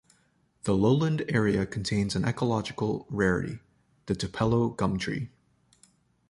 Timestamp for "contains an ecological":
1.67-3.05